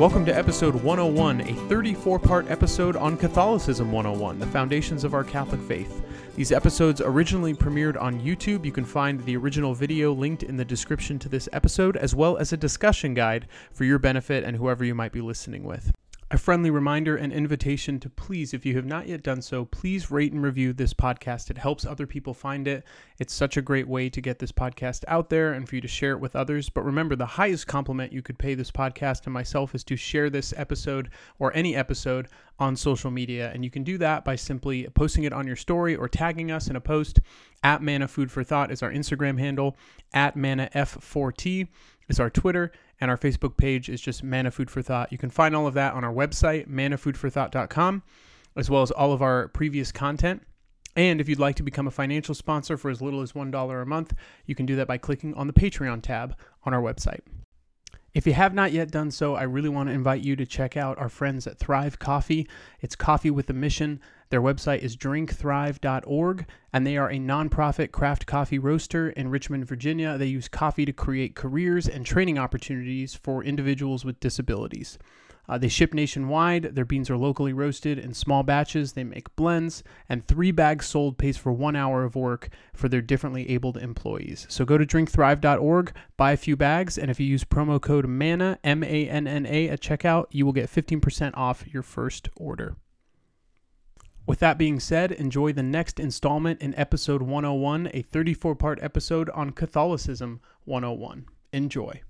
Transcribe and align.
Welcome 0.00 0.24
to 0.24 0.34
episode 0.34 0.74
101, 0.76 1.42
a 1.42 1.54
34 1.68 2.18
part 2.18 2.50
episode 2.50 2.96
on 2.96 3.18
Catholicism 3.18 3.92
101, 3.92 4.38
the 4.38 4.46
foundations 4.46 5.04
of 5.04 5.12
our 5.12 5.22
Catholic 5.22 5.60
faith. 5.60 6.02
These 6.36 6.52
episodes 6.52 7.02
originally 7.02 7.52
premiered 7.52 8.00
on 8.00 8.18
YouTube. 8.18 8.64
You 8.64 8.72
can 8.72 8.86
find 8.86 9.20
the 9.20 9.36
original 9.36 9.74
video 9.74 10.14
linked 10.14 10.42
in 10.42 10.56
the 10.56 10.64
description 10.64 11.18
to 11.18 11.28
this 11.28 11.50
episode, 11.52 11.98
as 11.98 12.14
well 12.14 12.38
as 12.38 12.54
a 12.54 12.56
discussion 12.56 13.12
guide 13.12 13.46
for 13.72 13.84
your 13.84 13.98
benefit 13.98 14.42
and 14.42 14.56
whoever 14.56 14.82
you 14.82 14.94
might 14.94 15.12
be 15.12 15.20
listening 15.20 15.64
with. 15.64 15.92
A 16.32 16.38
friendly 16.38 16.70
reminder 16.70 17.16
and 17.16 17.32
invitation 17.32 17.98
to 17.98 18.08
please, 18.08 18.54
if 18.54 18.64
you 18.64 18.76
have 18.76 18.86
not 18.86 19.08
yet 19.08 19.24
done 19.24 19.42
so, 19.42 19.64
please 19.64 20.12
rate 20.12 20.32
and 20.32 20.40
review 20.40 20.72
this 20.72 20.94
podcast. 20.94 21.50
It 21.50 21.58
helps 21.58 21.84
other 21.84 22.06
people 22.06 22.34
find 22.34 22.68
it. 22.68 22.84
It's 23.18 23.34
such 23.34 23.56
a 23.56 23.62
great 23.62 23.88
way 23.88 24.08
to 24.10 24.20
get 24.20 24.38
this 24.38 24.52
podcast 24.52 25.02
out 25.08 25.28
there 25.28 25.54
and 25.54 25.68
for 25.68 25.74
you 25.74 25.80
to 25.80 25.88
share 25.88 26.12
it 26.12 26.20
with 26.20 26.36
others. 26.36 26.68
But 26.68 26.84
remember, 26.84 27.16
the 27.16 27.26
highest 27.26 27.66
compliment 27.66 28.12
you 28.12 28.22
could 28.22 28.38
pay 28.38 28.54
this 28.54 28.70
podcast 28.70 29.24
and 29.24 29.34
myself 29.34 29.74
is 29.74 29.82
to 29.82 29.96
share 29.96 30.30
this 30.30 30.54
episode 30.56 31.10
or 31.40 31.52
any 31.56 31.74
episode 31.74 32.28
on 32.60 32.76
social 32.76 33.10
media. 33.10 33.50
And 33.52 33.64
you 33.64 33.70
can 33.72 33.82
do 33.82 33.98
that 33.98 34.24
by 34.24 34.36
simply 34.36 34.86
posting 34.94 35.24
it 35.24 35.32
on 35.32 35.48
your 35.48 35.56
story 35.56 35.96
or 35.96 36.08
tagging 36.08 36.52
us 36.52 36.68
in 36.68 36.76
a 36.76 36.80
post. 36.80 37.18
At 37.64 37.82
Manna 37.82 38.06
Food 38.06 38.30
for 38.30 38.44
Thought 38.44 38.70
is 38.70 38.84
our 38.84 38.92
Instagram 38.92 39.36
handle, 39.36 39.76
at 40.14 40.36
Manna 40.36 40.70
F4T 40.76 41.66
is 42.08 42.20
our 42.20 42.30
Twitter 42.30 42.70
and 43.00 43.10
our 43.10 43.16
Facebook 43.16 43.56
page 43.56 43.88
is 43.88 44.00
just 44.00 44.22
Manna 44.22 44.50
Food 44.50 44.70
for 44.70 44.82
Thought. 44.82 45.12
You 45.12 45.18
can 45.18 45.30
find 45.30 45.56
all 45.56 45.66
of 45.66 45.74
that 45.74 45.94
on 45.94 46.04
our 46.04 46.12
website, 46.12 46.68
mannafoodforthought.com, 46.68 48.02
as 48.56 48.70
well 48.70 48.82
as 48.82 48.90
all 48.90 49.12
of 49.12 49.22
our 49.22 49.48
previous 49.48 49.90
content. 49.90 50.42
And 50.96 51.20
if 51.20 51.28
you'd 51.28 51.38
like 51.38 51.56
to 51.56 51.62
become 51.62 51.86
a 51.86 51.92
financial 51.92 52.34
sponsor 52.34 52.76
for 52.76 52.90
as 52.90 53.00
little 53.00 53.22
as 53.22 53.32
$1 53.32 53.82
a 53.82 53.86
month, 53.86 54.12
you 54.44 54.54
can 54.54 54.66
do 54.66 54.76
that 54.76 54.88
by 54.88 54.98
clicking 54.98 55.34
on 55.34 55.46
the 55.46 55.52
Patreon 55.52 56.02
tab 56.02 56.36
on 56.64 56.74
our 56.74 56.82
website. 56.82 57.20
If 58.12 58.26
you 58.26 58.32
have 58.32 58.54
not 58.54 58.72
yet 58.72 58.90
done 58.90 59.12
so, 59.12 59.36
I 59.36 59.44
really 59.44 59.68
want 59.68 59.88
to 59.88 59.94
invite 59.94 60.22
you 60.22 60.34
to 60.34 60.44
check 60.44 60.76
out 60.76 60.98
our 60.98 61.08
friends 61.08 61.46
at 61.46 61.58
Thrive 61.58 62.00
Coffee. 62.00 62.48
It's 62.80 62.96
coffee 62.96 63.30
with 63.30 63.48
a 63.50 63.52
mission. 63.52 64.00
Their 64.30 64.42
website 64.42 64.80
is 64.80 64.96
drinkthrive.org, 64.96 66.46
and 66.72 66.86
they 66.86 66.96
are 66.96 67.08
a 67.08 67.18
nonprofit 67.18 67.92
craft 67.92 68.26
coffee 68.26 68.58
roaster 68.58 69.10
in 69.10 69.28
Richmond, 69.28 69.66
Virginia. 69.66 70.18
They 70.18 70.26
use 70.26 70.48
coffee 70.48 70.84
to 70.86 70.92
create 70.92 71.36
careers 71.36 71.88
and 71.88 72.04
training 72.04 72.36
opportunities 72.36 73.14
for 73.14 73.44
individuals 73.44 74.04
with 74.04 74.18
disabilities. 74.18 74.98
Uh, 75.50 75.58
they 75.58 75.66
ship 75.66 75.92
nationwide. 75.92 76.76
Their 76.76 76.84
beans 76.84 77.10
are 77.10 77.16
locally 77.16 77.52
roasted 77.52 77.98
in 77.98 78.14
small 78.14 78.44
batches. 78.44 78.92
They 78.92 79.02
make 79.02 79.34
blends, 79.34 79.82
and 80.08 80.24
three 80.24 80.52
bags 80.52 80.86
sold 80.86 81.18
pays 81.18 81.36
for 81.36 81.50
one 81.50 81.74
hour 81.74 82.04
of 82.04 82.14
work 82.14 82.50
for 82.72 82.88
their 82.88 83.02
differently 83.02 83.50
abled 83.50 83.76
employees. 83.76 84.46
So 84.48 84.64
go 84.64 84.78
to 84.78 84.86
drinkthrive.org, 84.86 85.92
buy 86.16 86.30
a 86.30 86.36
few 86.36 86.56
bags, 86.56 86.96
and 86.96 87.10
if 87.10 87.18
you 87.18 87.26
use 87.26 87.42
promo 87.42 87.80
code 87.80 88.06
MANNA, 88.06 88.60
M 88.62 88.84
A 88.84 89.08
N 89.08 89.26
N 89.26 89.44
A, 89.44 89.68
at 89.68 89.80
checkout, 89.80 90.26
you 90.30 90.46
will 90.46 90.52
get 90.52 90.70
15% 90.70 91.32
off 91.36 91.66
your 91.66 91.82
first 91.82 92.28
order. 92.36 92.76
With 94.28 94.38
that 94.38 94.56
being 94.56 94.78
said, 94.78 95.10
enjoy 95.10 95.52
the 95.52 95.64
next 95.64 95.98
installment 95.98 96.62
in 96.62 96.76
episode 96.76 97.22
101, 97.22 97.90
a 97.92 98.02
34 98.02 98.54
part 98.54 98.78
episode 98.80 99.28
on 99.30 99.50
Catholicism 99.50 100.40
101. 100.64 101.26
Enjoy. 101.52 102.02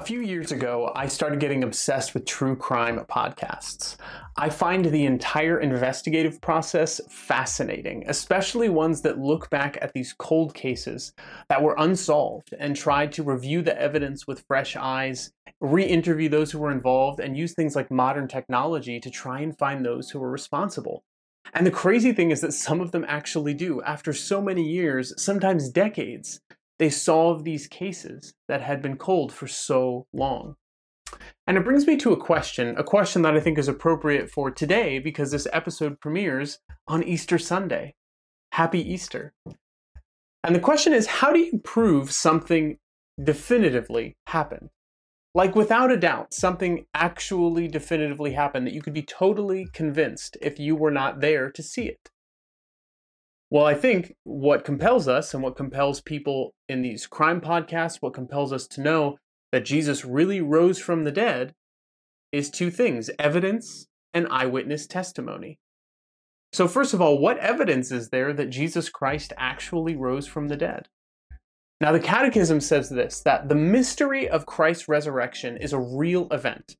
A 0.00 0.02
few 0.02 0.22
years 0.22 0.50
ago, 0.50 0.92
I 0.96 1.08
started 1.08 1.40
getting 1.40 1.62
obsessed 1.62 2.14
with 2.14 2.24
true 2.24 2.56
crime 2.56 3.00
podcasts. 3.00 3.98
I 4.34 4.48
find 4.48 4.86
the 4.86 5.04
entire 5.04 5.60
investigative 5.60 6.40
process 6.40 7.02
fascinating, 7.10 8.04
especially 8.06 8.70
ones 8.70 9.02
that 9.02 9.18
look 9.18 9.50
back 9.50 9.76
at 9.82 9.92
these 9.92 10.14
cold 10.14 10.54
cases 10.54 11.12
that 11.50 11.62
were 11.62 11.76
unsolved 11.76 12.54
and 12.58 12.74
try 12.74 13.08
to 13.08 13.22
review 13.22 13.60
the 13.60 13.78
evidence 13.78 14.26
with 14.26 14.42
fresh 14.48 14.74
eyes, 14.74 15.32
re 15.60 15.84
interview 15.84 16.30
those 16.30 16.50
who 16.50 16.60
were 16.60 16.72
involved, 16.72 17.20
and 17.20 17.36
use 17.36 17.52
things 17.52 17.76
like 17.76 17.90
modern 17.90 18.26
technology 18.26 19.00
to 19.00 19.10
try 19.10 19.40
and 19.40 19.58
find 19.58 19.84
those 19.84 20.08
who 20.08 20.18
were 20.18 20.30
responsible. 20.30 21.04
And 21.52 21.66
the 21.66 21.70
crazy 21.70 22.14
thing 22.14 22.30
is 22.30 22.40
that 22.40 22.54
some 22.54 22.80
of 22.80 22.92
them 22.92 23.04
actually 23.06 23.52
do, 23.52 23.82
after 23.82 24.14
so 24.14 24.40
many 24.40 24.62
years, 24.62 25.12
sometimes 25.22 25.68
decades 25.68 26.40
they 26.80 26.88
solve 26.88 27.44
these 27.44 27.66
cases 27.66 28.32
that 28.48 28.62
had 28.62 28.80
been 28.80 28.96
cold 28.96 29.30
for 29.32 29.46
so 29.46 30.06
long. 30.14 30.56
And 31.46 31.58
it 31.58 31.64
brings 31.64 31.86
me 31.86 31.98
to 31.98 32.12
a 32.12 32.16
question, 32.16 32.74
a 32.78 32.82
question 32.82 33.20
that 33.22 33.36
I 33.36 33.40
think 33.40 33.58
is 33.58 33.68
appropriate 33.68 34.30
for 34.30 34.50
today 34.50 34.98
because 34.98 35.30
this 35.30 35.46
episode 35.52 36.00
premieres 36.00 36.58
on 36.88 37.04
Easter 37.04 37.36
Sunday. 37.36 37.96
Happy 38.52 38.80
Easter. 38.80 39.34
And 40.42 40.54
the 40.54 40.60
question 40.60 40.94
is 40.94 41.06
how 41.06 41.34
do 41.34 41.40
you 41.40 41.58
prove 41.62 42.12
something 42.12 42.78
definitively 43.22 44.16
happened? 44.28 44.70
Like, 45.34 45.54
without 45.54 45.92
a 45.92 45.98
doubt, 45.98 46.32
something 46.32 46.86
actually 46.94 47.68
definitively 47.68 48.32
happened 48.32 48.66
that 48.66 48.72
you 48.72 48.80
could 48.80 48.94
be 48.94 49.02
totally 49.02 49.66
convinced 49.74 50.38
if 50.40 50.58
you 50.58 50.74
were 50.74 50.90
not 50.90 51.20
there 51.20 51.50
to 51.50 51.62
see 51.62 51.88
it. 51.88 52.08
Well, 53.50 53.66
I 53.66 53.74
think 53.74 54.14
what 54.22 54.64
compels 54.64 55.08
us 55.08 55.34
and 55.34 55.42
what 55.42 55.56
compels 55.56 56.00
people 56.00 56.54
in 56.68 56.82
these 56.82 57.08
crime 57.08 57.40
podcasts, 57.40 57.96
what 58.00 58.14
compels 58.14 58.52
us 58.52 58.68
to 58.68 58.80
know 58.80 59.18
that 59.50 59.64
Jesus 59.64 60.04
really 60.04 60.40
rose 60.40 60.78
from 60.78 61.02
the 61.02 61.10
dead 61.10 61.54
is 62.30 62.48
two 62.48 62.70
things 62.70 63.10
evidence 63.18 63.86
and 64.14 64.28
eyewitness 64.30 64.86
testimony. 64.86 65.58
So, 66.52 66.68
first 66.68 66.94
of 66.94 67.00
all, 67.00 67.18
what 67.18 67.38
evidence 67.38 67.90
is 67.90 68.10
there 68.10 68.32
that 68.32 68.50
Jesus 68.50 68.88
Christ 68.88 69.32
actually 69.36 69.96
rose 69.96 70.26
from 70.26 70.48
the 70.48 70.56
dead? 70.56 70.88
Now, 71.80 71.92
the 71.92 72.00
Catechism 72.00 72.60
says 72.60 72.88
this 72.88 73.20
that 73.22 73.48
the 73.48 73.54
mystery 73.54 74.28
of 74.28 74.46
Christ's 74.46 74.88
resurrection 74.88 75.56
is 75.56 75.72
a 75.72 75.78
real 75.78 76.28
event 76.30 76.76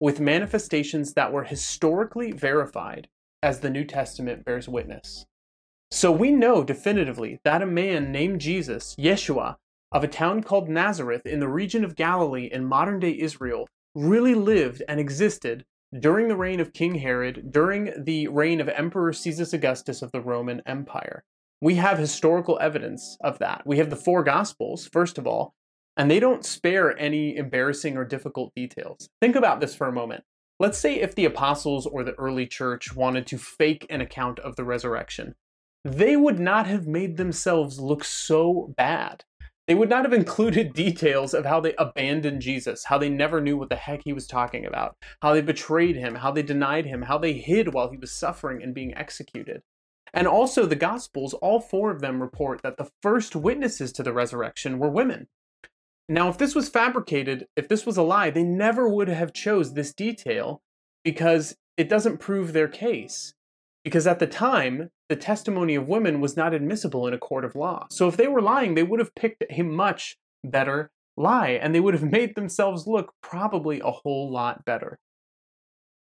with 0.00 0.20
manifestations 0.20 1.14
that 1.14 1.32
were 1.32 1.44
historically 1.44 2.32
verified, 2.32 3.08
as 3.42 3.60
the 3.60 3.70
New 3.70 3.84
Testament 3.84 4.44
bears 4.44 4.68
witness. 4.68 5.26
So 5.92 6.12
we 6.12 6.30
know 6.30 6.62
definitively 6.62 7.40
that 7.44 7.62
a 7.62 7.66
man 7.66 8.12
named 8.12 8.40
Jesus, 8.40 8.94
Yeshua, 8.96 9.56
of 9.90 10.04
a 10.04 10.08
town 10.08 10.42
called 10.42 10.68
Nazareth 10.68 11.26
in 11.26 11.40
the 11.40 11.48
region 11.48 11.84
of 11.84 11.96
Galilee 11.96 12.48
in 12.50 12.64
modern 12.64 13.00
day 13.00 13.18
Israel, 13.18 13.66
really 13.96 14.36
lived 14.36 14.82
and 14.88 15.00
existed 15.00 15.64
during 15.98 16.28
the 16.28 16.36
reign 16.36 16.60
of 16.60 16.72
King 16.72 16.96
Herod, 16.96 17.50
during 17.50 17.92
the 18.04 18.28
reign 18.28 18.60
of 18.60 18.68
Emperor 18.68 19.12
Caesar 19.12 19.56
Augustus 19.56 20.00
of 20.00 20.12
the 20.12 20.20
Roman 20.20 20.62
Empire. 20.64 21.24
We 21.60 21.74
have 21.74 21.98
historical 21.98 22.56
evidence 22.60 23.16
of 23.20 23.38
that. 23.40 23.62
We 23.66 23.78
have 23.78 23.90
the 23.90 23.96
four 23.96 24.22
Gospels, 24.22 24.88
first 24.92 25.18
of 25.18 25.26
all, 25.26 25.54
and 25.96 26.08
they 26.08 26.20
don't 26.20 26.44
spare 26.44 26.96
any 26.98 27.36
embarrassing 27.36 27.96
or 27.96 28.04
difficult 28.04 28.54
details. 28.54 29.08
Think 29.20 29.34
about 29.34 29.60
this 29.60 29.74
for 29.74 29.88
a 29.88 29.92
moment. 29.92 30.22
Let's 30.60 30.78
say 30.78 31.00
if 31.00 31.16
the 31.16 31.24
apostles 31.24 31.84
or 31.84 32.04
the 32.04 32.14
early 32.14 32.46
church 32.46 32.94
wanted 32.94 33.26
to 33.26 33.38
fake 33.38 33.86
an 33.90 34.00
account 34.00 34.38
of 34.38 34.54
the 34.54 34.64
resurrection 34.64 35.34
they 35.84 36.16
would 36.16 36.38
not 36.38 36.66
have 36.66 36.86
made 36.86 37.16
themselves 37.16 37.80
look 37.80 38.04
so 38.04 38.74
bad. 38.76 39.24
They 39.66 39.74
would 39.74 39.88
not 39.88 40.04
have 40.04 40.12
included 40.20 40.74
details 40.74 41.32
of 41.32 41.46
how 41.46 41.60
they 41.60 41.74
abandoned 41.76 42.42
Jesus, 42.42 42.84
how 42.84 42.98
they 42.98 43.08
never 43.08 43.40
knew 43.40 43.56
what 43.56 43.68
the 43.68 43.76
heck 43.76 44.02
he 44.04 44.12
was 44.12 44.26
talking 44.26 44.66
about, 44.66 44.96
how 45.22 45.32
they 45.32 45.40
betrayed 45.40 45.96
him, 45.96 46.16
how 46.16 46.30
they 46.30 46.42
denied 46.42 46.86
him, 46.86 47.02
how 47.02 47.18
they 47.18 47.34
hid 47.34 47.72
while 47.72 47.90
he 47.90 47.96
was 47.96 48.12
suffering 48.12 48.62
and 48.62 48.74
being 48.74 48.94
executed. 48.94 49.62
And 50.12 50.26
also, 50.26 50.66
the 50.66 50.76
Gospels, 50.76 51.34
all 51.34 51.60
four 51.60 51.92
of 51.92 52.00
them 52.00 52.20
report 52.20 52.62
that 52.62 52.76
the 52.76 52.90
first 53.00 53.36
witnesses 53.36 53.92
to 53.92 54.02
the 54.02 54.12
resurrection 54.12 54.78
were 54.78 54.90
women. 54.90 55.28
Now, 56.08 56.28
if 56.28 56.36
this 56.36 56.56
was 56.56 56.68
fabricated, 56.68 57.46
if 57.54 57.68
this 57.68 57.86
was 57.86 57.96
a 57.96 58.02
lie, 58.02 58.30
they 58.30 58.42
never 58.42 58.88
would 58.88 59.06
have 59.06 59.32
chose 59.32 59.74
this 59.74 59.94
detail 59.94 60.62
because 61.04 61.56
it 61.76 61.88
doesn't 61.88 62.18
prove 62.18 62.52
their 62.52 62.66
case 62.66 63.34
because 63.84 64.06
at 64.06 64.18
the 64.18 64.26
time, 64.26 64.90
the 65.08 65.16
testimony 65.16 65.74
of 65.74 65.88
women 65.88 66.20
was 66.20 66.36
not 66.36 66.54
admissible 66.54 67.06
in 67.06 67.14
a 67.14 67.18
court 67.18 67.44
of 67.44 67.54
law. 67.54 67.86
So 67.90 68.08
if 68.08 68.16
they 68.16 68.28
were 68.28 68.42
lying, 68.42 68.74
they 68.74 68.82
would 68.82 69.00
have 69.00 69.14
picked 69.14 69.44
a 69.50 69.62
much 69.62 70.16
better 70.44 70.90
lie, 71.16 71.50
and 71.50 71.74
they 71.74 71.80
would 71.80 71.94
have 71.94 72.02
made 72.12 72.34
themselves 72.34 72.86
look 72.86 73.12
probably 73.22 73.80
a 73.80 73.90
whole 73.90 74.30
lot 74.30 74.64
better. 74.64 74.98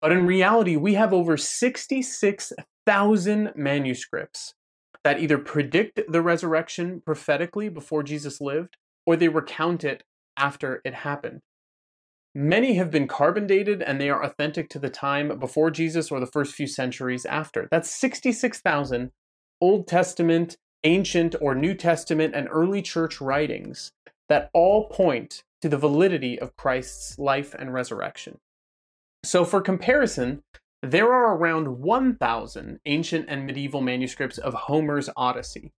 But 0.02 0.12
in 0.12 0.28
reality, 0.28 0.76
we 0.76 0.94
have 0.94 1.14
over 1.14 1.38
66,000 1.38 3.52
manuscripts 3.56 4.54
that 5.04 5.20
either 5.20 5.38
predict 5.38 6.02
the 6.08 6.22
resurrection 6.22 7.02
prophetically 7.06 7.70
before 7.70 8.04
Jesus 8.04 8.42
lived, 8.42 8.78
or 9.06 9.16
they 9.16 9.30
recount 9.30 9.84
it 9.84 10.04
after 10.38 10.82
it 10.84 10.94
happened. 10.94 11.42
Many 12.38 12.74
have 12.74 12.92
been 12.92 13.08
carbon 13.08 13.48
dated 13.48 13.82
and 13.82 14.00
they 14.00 14.10
are 14.10 14.22
authentic 14.22 14.68
to 14.72 14.80
the 14.80 14.90
time 14.90 15.40
before 15.40 15.72
Jesus 15.72 16.12
or 16.12 16.20
the 16.20 16.26
first 16.26 16.54
few 16.54 16.68
centuries 16.68 17.26
after. 17.26 17.70
That's 17.72 17.90
66,000 17.90 19.12
Old 19.62 19.88
Testament, 19.88 20.58
ancient 20.84 21.36
or 21.40 21.56
New 21.56 21.74
Testament, 21.74 22.36
and 22.36 22.50
early 22.52 22.82
church 22.82 23.22
writings 23.22 23.94
that 24.28 24.50
all 24.54 24.90
point 24.90 25.44
to 25.62 25.70
the 25.70 25.78
validity 25.78 26.38
of 26.38 26.58
Christ's 26.58 27.18
life 27.18 27.56
and 27.58 27.74
resurrection. 27.74 28.40
So, 29.24 29.46
for 29.46 29.62
comparison, 29.62 30.44
there 30.84 31.14
are 31.14 31.38
around 31.38 31.80
1,000 31.80 32.80
ancient 32.86 33.26
and 33.30 33.46
medieval 33.46 33.80
manuscripts 33.80 34.38
of 34.38 34.54
Homer's 34.54 35.10
Odyssey. 35.16 35.72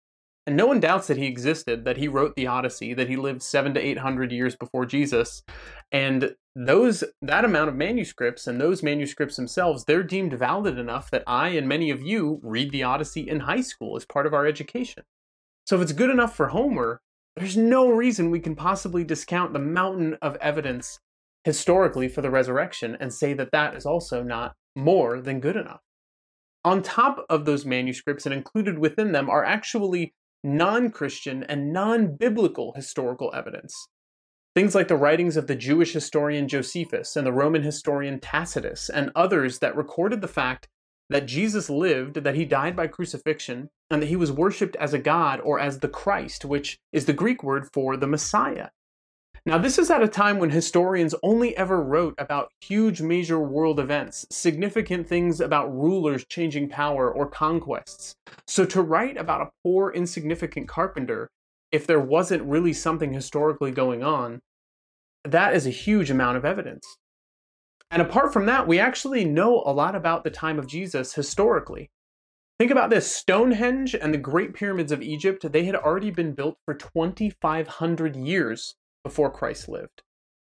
And 0.47 0.55
no 0.55 0.65
one 0.65 0.79
doubts 0.79 1.07
that 1.07 1.17
he 1.17 1.25
existed, 1.25 1.83
that 1.83 1.97
he 1.97 2.07
wrote 2.07 2.35
the 2.35 2.47
Odyssey, 2.47 2.93
that 2.93 3.09
he 3.09 3.17
lived 3.17 3.43
seven 3.43 3.73
to 3.73 3.81
eight 3.81 3.97
hundred 3.97 4.31
years 4.31 4.55
before 4.55 4.85
Jesus. 4.85 5.43
And 5.91 6.35
those 6.55 7.03
that 7.21 7.43
amount 7.43 7.67
of 7.67 7.75
manuscripts 7.75 8.47
and 8.47 8.59
those 8.59 8.81
manuscripts 8.81 9.35
themselves, 9.35 9.83
they're 9.83 10.03
deemed 10.03 10.33
valid 10.33 10.79
enough 10.79 11.11
that 11.11 11.23
I 11.27 11.49
and 11.49 11.67
many 11.67 11.91
of 11.91 12.01
you 12.01 12.39
read 12.41 12.71
the 12.71 12.83
Odyssey 12.83 13.27
in 13.29 13.41
high 13.41 13.59
school 13.59 13.97
as 13.97 14.05
part 14.05 14.25
of 14.25 14.33
our 14.33 14.47
education. 14.47 15.03
So 15.65 15.75
if 15.75 15.81
it's 15.81 15.91
good 15.91 16.09
enough 16.09 16.33
for 16.33 16.47
Homer, 16.47 17.01
there's 17.35 17.57
no 17.57 17.89
reason 17.89 18.31
we 18.31 18.39
can 18.39 18.55
possibly 18.55 19.03
discount 19.03 19.51
the 19.51 19.59
mountain 19.59 20.17
of 20.21 20.37
evidence 20.37 20.99
historically 21.43 22.07
for 22.07 22.21
the 22.21 22.31
resurrection 22.31 22.95
and 23.01 23.13
say 23.13 23.33
that 23.33 23.51
that 23.51 23.75
is 23.75 23.85
also 23.85 24.23
not 24.23 24.53
more 24.77 25.19
than 25.19 25.41
good 25.41 25.57
enough. 25.57 25.81
On 26.63 26.81
top 26.81 27.25
of 27.29 27.43
those 27.43 27.65
manuscripts 27.65 28.25
and 28.25 28.33
included 28.33 28.79
within 28.79 29.11
them 29.11 29.29
are 29.29 29.43
actually 29.43 30.13
non 30.47 30.89
Christian 30.89 31.43
and 31.43 31.73
non 31.73 32.15
biblical 32.15 32.73
historical 32.75 33.31
evidence. 33.35 33.75
Things 34.55 34.73
like 34.73 34.87
the 34.87 34.95
writings 34.95 35.37
of 35.37 35.45
the 35.45 35.55
Jewish 35.55 35.93
historian 35.93 36.47
Josephus 36.47 37.15
and 37.15 37.27
the 37.27 37.33
Roman 37.33 37.61
historian 37.61 38.19
Tacitus 38.19 38.89
and 38.89 39.11
others 39.15 39.59
that 39.59 39.75
recorded 39.75 40.21
the 40.21 40.27
fact 40.27 40.67
that 41.09 41.27
Jesus 41.27 41.69
lived, 41.69 42.23
that 42.23 42.35
he 42.35 42.45
died 42.45 42.75
by 42.75 42.87
crucifixion, 42.87 43.69
and 43.89 44.01
that 44.01 44.07
he 44.07 44.15
was 44.15 44.31
worshipped 44.31 44.75
as 44.77 44.93
a 44.93 44.99
god 44.99 45.39
or 45.41 45.59
as 45.59 45.79
the 45.79 45.87
Christ, 45.87 46.43
which 46.43 46.79
is 46.91 47.05
the 47.05 47.13
Greek 47.13 47.43
word 47.43 47.67
for 47.71 47.95
the 47.95 48.07
Messiah. 48.07 48.69
Now, 49.47 49.57
this 49.57 49.79
is 49.79 49.89
at 49.89 50.03
a 50.03 50.09
time 50.09 50.39
when 50.39 50.49
historians 50.49 51.15
only 51.23 51.55
ever 51.55 51.81
wrote 51.81 52.15
about 52.17 52.51
huge 52.59 53.01
major 53.01 53.39
world 53.39 53.79
events, 53.79 54.27
significant 54.29 55.07
things 55.07 55.39
about 55.39 55.73
rulers 55.73 56.25
changing 56.25 56.67
power 56.67 57.09
or 57.09 57.29
conquests. 57.29 58.13
So, 58.45 58.65
to 58.65 58.81
write 58.81 59.15
about 59.15 59.39
a 59.39 59.51
poor, 59.63 59.89
insignificant 59.89 60.67
carpenter, 60.67 61.29
if 61.71 61.87
there 61.87 62.01
wasn't 62.01 62.43
really 62.43 62.73
something 62.73 63.13
historically 63.13 63.71
going 63.71 64.03
on, 64.03 64.41
that 65.23 65.53
is 65.53 65.65
a 65.65 65.69
huge 65.69 66.11
amount 66.11 66.35
of 66.35 66.43
evidence. 66.43 66.97
And 67.89 68.01
apart 68.01 68.33
from 68.33 68.47
that, 68.47 68.67
we 68.67 68.79
actually 68.79 69.23
know 69.23 69.63
a 69.65 69.71
lot 69.71 69.95
about 69.95 70.25
the 70.25 70.29
time 70.29 70.59
of 70.59 70.67
Jesus 70.67 71.13
historically. 71.13 71.89
Think 72.59 72.69
about 72.69 72.89
this 72.89 73.09
Stonehenge 73.09 73.95
and 73.95 74.13
the 74.13 74.17
Great 74.17 74.53
Pyramids 74.53 74.91
of 74.91 75.01
Egypt, 75.01 75.49
they 75.53 75.63
had 75.63 75.75
already 75.75 76.11
been 76.11 76.33
built 76.33 76.57
for 76.65 76.73
2,500 76.73 78.17
years 78.17 78.75
before 79.07 79.31
Christ 79.31 79.69
lived. 79.69 80.03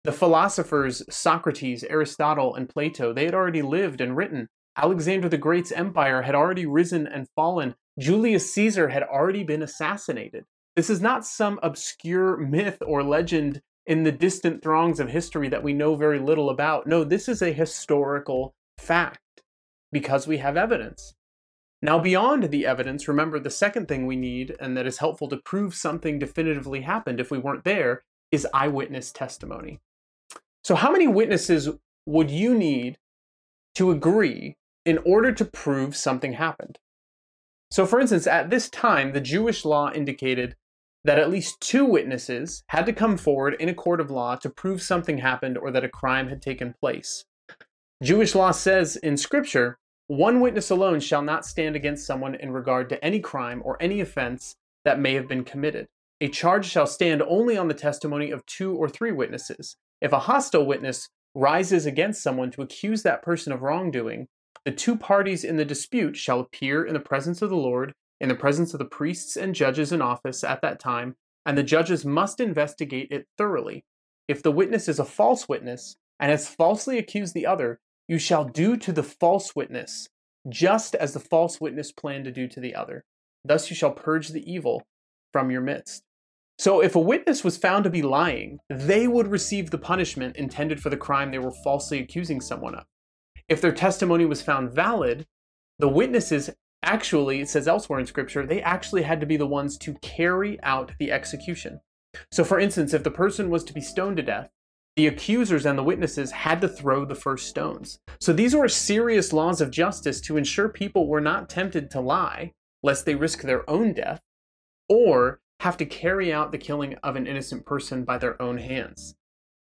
The 0.04 0.12
philosophers 0.12 1.04
Socrates, 1.10 1.86
Aristotle, 1.86 2.54
and 2.54 2.68
Plato, 2.68 3.14
they 3.14 3.24
had 3.24 3.34
already 3.34 3.62
lived 3.62 4.02
and 4.02 4.18
written. 4.18 4.50
Alexander 4.76 5.30
the 5.30 5.38
Great's 5.38 5.72
empire 5.72 6.24
had 6.24 6.36
already 6.36 6.66
risen 6.66 7.08
and 7.08 7.30
fallen. 7.34 7.76
Julius 7.98 8.54
Caesar 8.54 8.90
had 8.90 9.04
already 9.04 9.46
been 9.46 9.62
assassinated. 9.62 10.44
This 10.76 10.90
is 10.90 11.00
not 11.00 11.26
some 11.26 11.62
obscure 11.64 12.36
myth 12.36 12.80
or 12.86 13.04
legend 13.04 13.62
in 13.86 14.04
the 14.04 14.12
distant 14.12 14.62
throngs 14.62 15.00
of 15.00 15.08
history 15.08 15.48
that 15.48 15.64
we 15.64 15.72
know 15.72 15.96
very 15.96 16.20
little 16.20 16.50
about. 16.50 16.86
No, 16.86 17.06
this 17.06 17.30
is 17.30 17.42
a 17.42 17.54
historical 17.54 18.54
fact 18.78 19.44
because 19.94 20.28
we 20.28 20.40
have 20.40 20.58
evidence. 20.58 21.14
Now, 21.82 22.00
beyond 22.00 22.52
the 22.52 22.66
evidence, 22.66 23.08
remember 23.08 23.40
the 23.40 23.50
second 23.50 23.88
thing 23.88 24.06
we 24.06 24.18
need, 24.18 24.58
and 24.60 24.76
that 24.76 24.86
is 24.86 24.98
helpful 24.98 25.30
to 25.30 25.38
prove 25.38 25.74
something 25.74 26.20
definitively 26.20 26.82
happened 26.82 27.22
if 27.22 27.32
we 27.32 27.38
weren't 27.38 27.64
there, 27.64 28.04
is 28.32 28.48
eyewitness 28.54 29.12
testimony. 29.12 29.80
So, 30.64 30.76
how 30.76 30.92
many 30.92 31.08
witnesses 31.08 31.70
would 32.06 32.32
you 32.32 32.56
need 32.56 32.98
to 33.76 33.92
agree 33.92 34.58
in 34.86 35.00
order 35.00 35.32
to 35.32 35.46
prove 35.46 35.96
something 35.96 36.34
happened? 36.34 36.80
So, 37.72 37.86
for 37.86 38.00
instance, 38.00 38.28
at 38.28 38.50
this 38.50 38.70
time, 38.70 39.14
the 39.14 39.22
Jewish 39.22 39.64
law 39.66 39.92
indicated 39.92 40.56
that 41.04 41.18
at 41.18 41.32
least 41.32 41.62
two 41.62 41.86
witnesses 41.86 42.64
had 42.68 42.86
to 42.86 42.94
come 42.94 43.18
forward 43.18 43.56
in 43.60 43.70
a 43.70 43.74
court 43.74 44.00
of 44.00 44.12
law 44.12 44.36
to 44.36 44.50
prove 44.50 44.82
something 44.82 45.18
happened 45.18 45.58
or 45.58 45.72
that 45.72 45.84
a 45.84 45.90
crime 45.90 46.28
had 46.28 46.42
taken 46.42 46.76
place. 46.80 47.26
Jewish 48.04 48.36
law 48.36 48.52
says 48.52 48.96
in 48.98 49.18
Scripture, 49.18 49.80
one 50.08 50.42
witness 50.42 50.70
alone 50.70 51.00
shall 51.00 51.22
not 51.22 51.46
stand 51.46 51.76
against 51.76 52.06
someone 52.06 52.36
in 52.36 52.52
regard 52.52 52.90
to 52.90 53.04
any 53.04 53.20
crime 53.20 53.62
or 53.64 53.82
any 53.82 54.02
offense 54.02 54.56
that 54.84 55.00
may 55.00 55.14
have 55.14 55.28
been 55.28 55.44
committed. 55.44 55.88
A 56.22 56.28
charge 56.28 56.68
shall 56.68 56.86
stand 56.86 57.24
only 57.24 57.58
on 57.58 57.68
the 57.68 57.74
testimony 57.74 58.30
of 58.30 58.46
two 58.46 58.76
or 58.76 58.88
three 58.88 59.12
witnesses. 59.12 59.76
If 60.02 60.14
a 60.14 60.20
hostile 60.20 60.68
witness 60.68 61.10
rises 61.34 61.88
against 61.88 62.22
someone 62.22 62.52
to 62.52 62.62
accuse 62.62 63.02
that 63.02 63.24
person 63.24 63.52
of 63.52 63.64
wrongdoing, 63.64 64.28
the 64.64 64.72
two 64.72 64.96
parties 64.96 65.44
in 65.44 65.58
the 65.58 65.66
dispute 65.66 66.16
shall 66.16 66.40
appear 66.40 66.86
in 66.86 66.94
the 66.94 67.00
presence 67.00 67.42
of 67.42 67.50
the 67.50 67.56
Lord, 67.56 67.94
in 68.20 68.30
the 68.30 68.36
presence 68.36 68.72
of 68.76 68.78
the 68.78 68.86
priests 68.86 69.36
and 69.36 69.56
judges 69.56 69.92
in 69.92 70.00
office 70.00 70.44
at 70.44 70.62
that 70.62 70.80
time, 70.80 71.16
and 71.44 71.58
the 71.58 71.64
judges 71.64 72.06
must 72.06 72.40
investigate 72.40 73.08
it 73.10 73.26
thoroughly. 73.36 73.84
If 74.28 74.44
the 74.44 74.52
witness 74.52 74.88
is 74.88 75.00
a 75.00 75.06
false 75.06 75.50
witness 75.50 75.96
and 76.20 76.30
has 76.30 76.48
falsely 76.48 77.00
accused 77.00 77.34
the 77.34 77.48
other, 77.48 77.80
you 78.08 78.20
shall 78.20 78.46
do 78.46 78.78
to 78.78 78.92
the 78.92 79.02
false 79.02 79.56
witness 79.56 80.08
just 80.48 80.94
as 80.94 81.14
the 81.14 81.20
false 81.20 81.60
witness 81.60 81.92
planned 81.92 82.26
to 82.26 82.32
do 82.32 82.48
to 82.48 82.60
the 82.60 82.76
other. 82.76 83.04
Thus 83.44 83.72
you 83.72 83.76
shall 83.76 83.92
purge 83.92 84.30
the 84.30 84.52
evil 84.52 84.84
from 85.34 85.50
your 85.50 85.62
midst. 85.62 86.04
So, 86.62 86.80
if 86.80 86.94
a 86.94 87.00
witness 87.00 87.44
was 87.44 87.58
found 87.58 87.86
to 87.86 87.90
be 87.90 88.04
lying, 88.04 88.60
they 88.70 89.08
would 89.08 89.26
receive 89.26 89.72
the 89.72 89.80
punishment 89.80 90.36
intended 90.36 90.80
for 90.80 90.92
the 90.92 90.96
crime 90.96 91.32
they 91.32 91.40
were 91.40 91.56
falsely 91.64 91.98
accusing 91.98 92.40
someone 92.40 92.76
of. 92.76 92.86
If 93.50 93.62
their 93.62 93.72
testimony 93.72 94.26
was 94.26 94.44
found 94.44 94.72
valid, 94.72 95.26
the 95.80 95.90
witnesses 95.90 96.52
actually, 96.84 97.42
it 97.42 97.50
says 97.50 97.68
elsewhere 97.68 98.00
in 98.00 98.06
Scripture, 98.06 98.46
they 98.46 98.62
actually 98.62 99.02
had 99.02 99.20
to 99.22 99.26
be 99.26 99.38
the 99.38 99.48
ones 99.48 99.76
to 99.80 99.96
carry 100.04 100.62
out 100.62 100.92
the 101.00 101.12
execution. 101.12 101.82
So, 102.32 102.44
for 102.44 102.60
instance, 102.60 102.94
if 102.94 103.04
the 103.04 103.10
person 103.10 103.50
was 103.50 103.64
to 103.64 103.74
be 103.74 103.82
stoned 103.82 104.18
to 104.18 104.24
death, 104.24 104.52
the 104.96 105.08
accusers 105.08 105.66
and 105.66 105.80
the 105.80 105.84
witnesses 105.84 106.30
had 106.30 106.62
to 106.62 106.68
throw 106.68 107.06
the 107.06 107.16
first 107.16 107.48
stones. 107.48 107.98
So, 108.20 108.34
these 108.34 108.56
were 108.56 108.70
serious 108.70 109.34
laws 109.34 109.62
of 109.62 109.72
justice 109.72 110.22
to 110.22 110.38
ensure 110.38 110.70
people 110.70 111.08
were 111.08 111.22
not 111.22 111.50
tempted 111.50 111.90
to 111.90 112.02
lie, 112.02 112.52
lest 112.84 113.08
they 113.08 113.16
risk 113.16 113.42
their 113.42 113.68
own 113.68 113.94
death, 113.94 114.22
or 114.88 115.40
have 115.62 115.78
to 115.78 115.86
carry 115.86 116.34
out 116.34 116.52
the 116.52 116.58
killing 116.58 116.96
of 117.04 117.16
an 117.16 117.28
innocent 117.28 117.64
person 117.68 118.04
by 118.04 118.18
their 118.18 118.42
own 118.42 118.58
hands. 118.58 119.14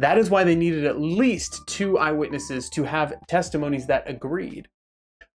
That 0.01 0.19
is 0.19 0.29
why 0.29 0.43
they 0.43 0.57
needed 0.57 0.85
at 0.85 1.01
least 1.01 1.61
two 1.69 1.97
eyewitnesses 1.97 2.69
to 2.71 2.83
have 2.83 3.15
testimonies 3.29 3.87
that 3.87 4.11
agreed. 4.11 4.67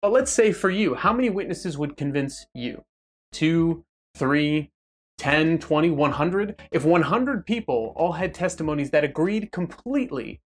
But 0.02 0.10
let's 0.10 0.32
say 0.32 0.50
for 0.50 0.68
you, 0.68 0.96
how 0.96 1.12
many 1.12 1.30
witnesses 1.30 1.78
would 1.78 1.96
convince 1.96 2.46
you? 2.52 2.82
Two, 3.30 3.84
three, 4.16 4.70
10, 5.18 5.60
20, 5.60 5.90
100? 5.90 6.60
If 6.72 6.84
100 6.84 7.46
people 7.46 7.92
all 7.94 8.12
had 8.12 8.34
testimonies 8.34 8.90
that 8.90 9.04
agreed 9.04 9.52
completely, 9.52 10.40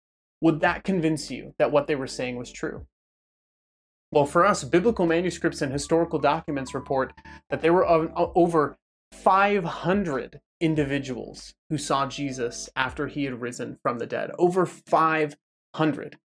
would 0.42 0.62
that 0.62 0.84
convince 0.84 1.30
you 1.30 1.54
that 1.60 1.72
what 1.72 1.86
they 1.86 1.96
were 1.96 2.08
saying 2.08 2.38
was 2.38 2.52
true? 2.52 2.88
Well, 4.12 4.26
for 4.26 4.48
us, 4.48 4.64
biblical 4.64 5.06
manuscripts 5.06 5.62
and 5.62 5.72
historical 5.72 6.18
documents 6.18 6.74
report 6.74 7.14
that 7.52 7.62
there 7.62 7.72
were 7.72 7.88
uh, 7.88 8.08
over 8.34 8.80
500 9.12 10.42
individuals 10.60 11.54
who 11.70 11.78
saw 11.78 12.08
Jesus 12.08 12.70
after 12.76 13.08
he 13.08 13.26
had 13.26 13.42
risen 13.42 13.78
from 13.82 14.00
the 14.00 14.06
dead. 14.06 14.32
Over 14.38 14.66
500. 14.66 16.18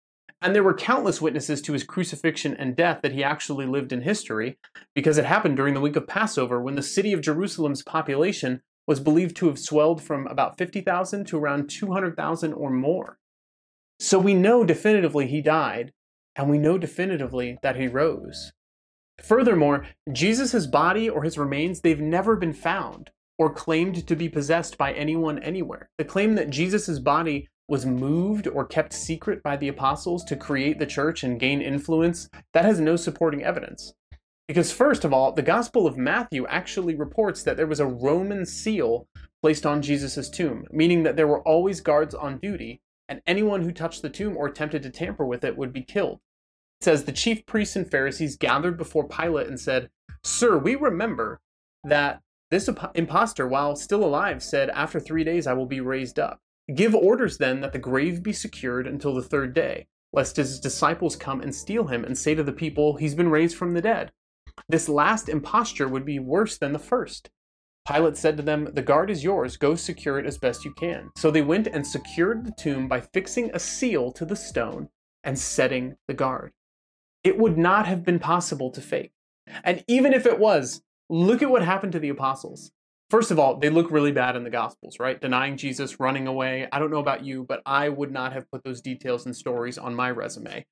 And 0.42 0.54
there 0.54 0.64
were 0.64 0.74
countless 0.74 1.22
witnesses 1.22 1.62
to 1.64 1.74
his 1.74 1.84
crucifixion 1.84 2.56
and 2.56 2.76
death 2.76 3.00
that 3.02 3.14
he 3.14 3.24
actually 3.24 3.66
lived 3.66 3.92
in 3.92 4.02
history, 4.02 4.58
because 4.94 5.18
it 5.18 5.26
happened 5.26 5.56
during 5.56 5.74
the 5.74 5.82
week 5.82 5.96
of 5.96 6.08
Passover 6.08 6.62
when 6.62 6.76
the 6.76 6.84
city 6.84 7.14
of 7.14 7.22
Jerusalem's 7.22 7.82
population 7.82 8.62
was 8.88 9.00
believed 9.00 9.36
to 9.38 9.48
have 9.48 9.58
swelled 9.58 10.02
from 10.02 10.28
about 10.28 10.58
50,000 10.58 11.26
to 11.26 11.38
around 11.38 11.70
200,000 11.70 12.54
or 12.54 12.70
more. 12.70 13.18
So 14.00 14.20
we 14.20 14.34
know 14.34 14.64
definitively 14.64 15.26
he 15.28 15.42
died, 15.42 15.94
and 16.36 16.50
we 16.50 16.60
know 16.60 16.78
definitively 16.78 17.58
that 17.64 17.78
he 17.78 17.88
rose. 17.88 18.52
Furthermore, 19.22 19.86
Jesus' 20.12 20.68
body 20.68 21.10
or 21.10 21.24
his 21.24 21.38
remains, 21.38 21.82
they've 21.82 22.00
never 22.00 22.36
been 22.36 22.54
found 22.54 23.12
or 23.38 23.50
claimed 23.50 24.08
to 24.08 24.16
be 24.16 24.30
possessed 24.30 24.78
by 24.78 24.94
anyone 24.94 25.40
anywhere. 25.40 25.90
The 25.98 26.06
claim 26.06 26.36
that 26.36 26.50
Jesus' 26.50 27.00
body 27.00 27.48
was 27.68 27.86
moved 27.86 28.48
or 28.48 28.66
kept 28.66 28.94
secret 28.94 29.42
by 29.42 29.58
the 29.58 29.68
apostles 29.68 30.24
to 30.26 30.36
create 30.36 30.80
the 30.80 30.86
church 30.86 31.24
and 31.24 31.40
gain 31.40 31.62
influence, 31.62 32.30
that 32.54 32.66
has 32.66 32.80
no 32.80 32.96
supporting 32.96 33.44
evidence. 33.44 33.94
Because, 34.48 34.72
first 34.72 35.04
of 35.04 35.12
all, 35.12 35.32
the 35.32 35.42
Gospel 35.42 35.88
of 35.88 35.98
Matthew 35.98 36.46
actually 36.48 36.96
reports 36.96 37.42
that 37.44 37.58
there 37.58 37.66
was 37.66 37.80
a 37.80 37.88
Roman 37.88 38.46
seal 38.46 39.08
placed 39.42 39.66
on 39.66 39.82
Jesus' 39.82 40.30
tomb, 40.30 40.66
meaning 40.72 41.04
that 41.04 41.16
there 41.16 41.28
were 41.28 41.42
always 41.42 41.82
guards 41.82 42.14
on 42.14 42.38
duty, 42.38 42.82
and 43.10 43.22
anyone 43.26 43.64
who 43.64 43.72
touched 43.72 44.04
the 44.04 44.10
tomb 44.10 44.38
or 44.38 44.46
attempted 44.48 44.84
to 44.84 44.92
tamper 44.92 45.26
with 45.26 45.44
it 45.44 45.58
would 45.58 45.74
be 45.74 45.82
killed 45.82 46.20
says 46.86 47.04
the 47.04 47.12
chief 47.12 47.46
priests 47.48 47.76
and 47.76 47.90
Pharisees 47.90 48.38
gathered 48.38 48.78
before 48.78 49.08
Pilate 49.08 49.48
and 49.48 49.60
said, 49.60 49.90
Sir, 50.24 50.56
we 50.58 50.76
remember 50.76 51.42
that 51.84 52.22
this 52.52 52.70
impostor, 52.94 53.48
while 53.48 53.76
still 53.76 54.06
alive, 54.06 54.44
said, 54.44 54.70
After 54.70 55.00
three 55.00 55.24
days 55.24 55.48
I 55.48 55.54
will 55.54 55.66
be 55.66 55.82
raised 55.82 56.20
up. 56.20 56.40
Give 56.74 56.94
orders 56.94 57.40
then 57.40 57.62
that 57.62 57.74
the 57.74 57.80
grave 57.80 58.22
be 58.22 58.34
secured 58.34 58.86
until 58.86 59.16
the 59.16 59.24
third 59.24 59.56
day, 59.56 59.88
lest 60.14 60.38
his 60.38 60.60
disciples 60.60 61.16
come 61.16 61.42
and 61.42 61.56
steal 61.56 61.88
him 61.88 62.06
and 62.06 62.16
say 62.16 62.36
to 62.36 62.44
the 62.44 62.54
people, 62.54 62.98
He's 62.98 63.16
been 63.16 63.30
raised 63.30 63.58
from 63.58 63.74
the 63.74 63.82
dead. 63.82 64.12
This 64.70 64.88
last 64.88 65.28
imposture 65.28 65.88
would 65.88 66.06
be 66.06 66.20
worse 66.20 66.56
than 66.56 66.72
the 66.72 66.80
first. 66.80 67.32
Pilate 67.88 68.16
said 68.16 68.38
to 68.38 68.44
them, 68.44 68.70
The 68.74 68.84
guard 68.84 69.10
is 69.10 69.24
yours, 69.24 69.58
go 69.58 69.74
secure 69.74 70.20
it 70.20 70.28
as 70.28 70.38
best 70.38 70.64
you 70.64 70.72
can. 70.72 71.10
So 71.18 71.32
they 71.32 71.42
went 71.42 71.66
and 71.66 71.86
secured 71.86 72.46
the 72.46 72.54
tomb 72.60 72.88
by 72.88 73.02
fixing 73.02 73.50
a 73.54 73.60
seal 73.60 74.12
to 74.12 74.24
the 74.26 74.36
stone 74.36 74.90
and 75.24 75.38
setting 75.38 75.96
the 76.08 76.14
guard. 76.14 76.52
It 77.26 77.40
would 77.40 77.58
not 77.58 77.88
have 77.88 78.06
been 78.06 78.20
possible 78.20 78.70
to 78.70 78.80
fake. 78.80 79.12
And 79.64 79.84
even 79.88 80.14
if 80.14 80.28
it 80.28 80.40
was, 80.40 80.84
look 81.10 81.42
at 81.42 81.50
what 81.50 81.64
happened 81.64 81.92
to 81.94 82.00
the 82.00 82.10
apostles. 82.10 82.72
First 83.10 83.32
of 83.32 83.40
all, 83.40 83.58
they 83.58 83.70
look 83.70 83.90
really 83.90 84.12
bad 84.12 84.36
in 84.36 84.44
the 84.44 84.50
Gospels, 84.52 84.98
right? 85.00 85.20
Denying 85.20 85.58
Jesus, 85.58 86.00
running 86.00 86.28
away. 86.28 86.68
I 86.72 86.78
don't 86.78 86.92
know 86.92 87.00
about 87.00 87.26
you, 87.26 87.44
but 87.44 87.62
I 87.66 87.90
would 87.90 88.12
not 88.12 88.32
have 88.34 88.50
put 88.52 88.64
those 88.64 88.80
details 88.80 89.26
and 89.26 89.36
stories 89.36 89.78
on 89.78 89.96
my 89.96 90.12
resume. 90.12 90.66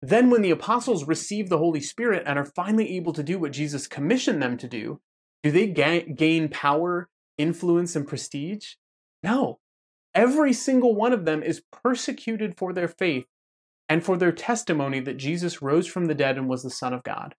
Then, 0.00 0.30
when 0.30 0.42
the 0.42 0.50
apostles 0.50 1.06
receive 1.06 1.48
the 1.48 1.58
Holy 1.58 1.80
Spirit 1.80 2.22
and 2.26 2.38
are 2.38 2.44
finally 2.44 2.96
able 2.96 3.12
to 3.12 3.22
do 3.22 3.38
what 3.38 3.52
Jesus 3.52 3.86
commissioned 3.86 4.40
them 4.42 4.56
to 4.58 4.68
do, 4.68 5.00
do 5.42 5.50
they 5.50 5.66
ga- 5.66 6.12
gain 6.14 6.48
power, 6.48 7.10
influence, 7.36 7.96
and 7.96 8.08
prestige? 8.08 8.74
No. 9.22 9.58
Every 10.14 10.54
single 10.54 10.94
one 10.94 11.12
of 11.12 11.26
them 11.26 11.42
is 11.42 11.62
persecuted 11.70 12.56
for 12.56 12.72
their 12.72 12.88
faith 12.88 13.26
and 13.88 14.04
for 14.04 14.16
their 14.16 14.32
testimony 14.32 15.00
that 15.00 15.16
Jesus 15.16 15.62
rose 15.62 15.86
from 15.86 16.06
the 16.06 16.14
dead 16.14 16.36
and 16.36 16.48
was 16.48 16.62
the 16.62 16.70
Son 16.70 16.92
of 16.92 17.02
God. 17.02 17.34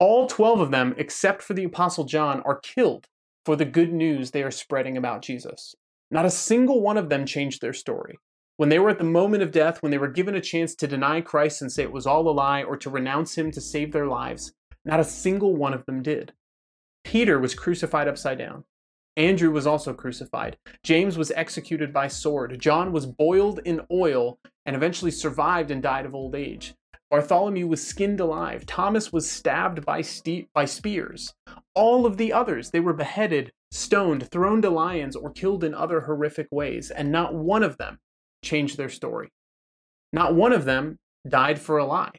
All 0.00 0.26
12 0.26 0.60
of 0.60 0.70
them, 0.70 0.94
except 0.98 1.42
for 1.42 1.54
the 1.54 1.64
Apostle 1.64 2.04
John, 2.04 2.42
are 2.44 2.60
killed 2.60 3.06
for 3.44 3.56
the 3.56 3.64
good 3.64 3.92
news 3.92 4.30
they 4.30 4.42
are 4.42 4.50
spreading 4.50 4.96
about 4.96 5.22
Jesus. 5.22 5.74
Not 6.10 6.26
a 6.26 6.30
single 6.30 6.80
one 6.80 6.96
of 6.96 7.08
them 7.08 7.26
changed 7.26 7.60
their 7.60 7.72
story. 7.72 8.18
When 8.56 8.68
they 8.68 8.78
were 8.78 8.90
at 8.90 8.98
the 8.98 9.04
moment 9.04 9.42
of 9.42 9.50
death, 9.50 9.82
when 9.82 9.90
they 9.90 9.98
were 9.98 10.08
given 10.08 10.34
a 10.34 10.40
chance 10.40 10.74
to 10.76 10.86
deny 10.86 11.20
Christ 11.20 11.60
and 11.60 11.72
say 11.72 11.82
it 11.82 11.92
was 11.92 12.06
all 12.06 12.28
a 12.28 12.30
lie 12.30 12.62
or 12.62 12.76
to 12.76 12.90
renounce 12.90 13.36
him 13.36 13.50
to 13.50 13.60
save 13.60 13.92
their 13.92 14.06
lives, 14.06 14.52
not 14.84 15.00
a 15.00 15.04
single 15.04 15.56
one 15.56 15.74
of 15.74 15.86
them 15.86 16.02
did. 16.02 16.32
Peter 17.04 17.38
was 17.38 17.54
crucified 17.54 18.08
upside 18.08 18.38
down. 18.38 18.64
Andrew 19.16 19.50
was 19.50 19.66
also 19.66 19.92
crucified. 19.92 20.56
James 20.82 21.16
was 21.16 21.30
executed 21.32 21.92
by 21.92 22.08
sword. 22.08 22.58
John 22.58 22.92
was 22.92 23.06
boiled 23.06 23.60
in 23.64 23.82
oil 23.90 24.38
and 24.66 24.74
eventually 24.74 25.10
survived 25.10 25.70
and 25.70 25.82
died 25.82 26.06
of 26.06 26.14
old 26.14 26.34
age. 26.34 26.74
Bartholomew 27.10 27.68
was 27.68 27.86
skinned 27.86 28.18
alive. 28.18 28.66
Thomas 28.66 29.12
was 29.12 29.30
stabbed 29.30 29.84
by, 29.84 30.00
ste- 30.00 30.48
by 30.52 30.64
spears. 30.64 31.32
All 31.74 32.06
of 32.06 32.16
the 32.16 32.32
others, 32.32 32.70
they 32.70 32.80
were 32.80 32.92
beheaded, 32.92 33.52
stoned, 33.70 34.28
thrown 34.30 34.62
to 34.62 34.70
lions, 34.70 35.14
or 35.14 35.30
killed 35.30 35.62
in 35.62 35.74
other 35.74 36.00
horrific 36.00 36.48
ways, 36.50 36.90
and 36.90 37.12
not 37.12 37.34
one 37.34 37.62
of 37.62 37.76
them 37.76 37.98
changed 38.42 38.76
their 38.76 38.88
story. 38.88 39.28
Not 40.12 40.34
one 40.34 40.52
of 40.52 40.64
them 40.64 40.98
died 41.28 41.60
for 41.60 41.78
a 41.78 41.84
lie. 41.84 42.12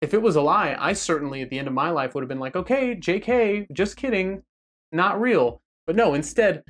If 0.00 0.14
it 0.14 0.22
was 0.22 0.36
a 0.36 0.42
lie, 0.42 0.76
I 0.78 0.92
certainly 0.92 1.42
at 1.42 1.50
the 1.50 1.58
end 1.58 1.68
of 1.68 1.74
my 1.74 1.90
life 1.90 2.14
would 2.14 2.22
have 2.22 2.28
been 2.28 2.38
like, 2.38 2.54
okay, 2.54 2.94
JK, 2.94 3.72
just 3.72 3.96
kidding, 3.96 4.42
not 4.92 5.20
real. 5.20 5.60
But 5.86 5.96
no, 5.96 6.14
instead, 6.14 6.62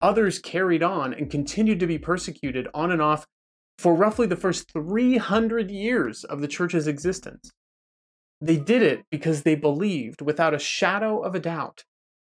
others 0.00 0.38
carried 0.38 0.82
on 0.82 1.14
and 1.14 1.30
continued 1.30 1.80
to 1.80 1.86
be 1.86 1.98
persecuted 1.98 2.68
on 2.74 2.90
and 2.90 3.00
off 3.00 3.26
for 3.78 3.94
roughly 3.94 4.26
the 4.26 4.36
first 4.36 4.72
300 4.72 5.70
years 5.70 6.24
of 6.24 6.40
the 6.40 6.48
church's 6.48 6.86
existence. 6.86 7.50
They 8.40 8.56
did 8.56 8.82
it 8.82 9.04
because 9.10 9.42
they 9.42 9.54
believed 9.54 10.20
without 10.20 10.54
a 10.54 10.58
shadow 10.58 11.20
of 11.20 11.34
a 11.34 11.40
doubt 11.40 11.84